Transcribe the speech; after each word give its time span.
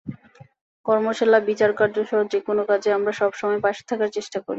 কর্মশালা, 0.85 1.39
বিচারকার্যসহ 1.49 2.19
যেকোনো 2.33 2.61
কাজে 2.69 2.89
আমরা 2.97 3.11
সব 3.11 3.31
সময় 3.33 3.61
পাশে 3.65 3.83
থাকার 3.89 4.09
চেষ্টা 4.11 4.37
করি। 4.37 4.49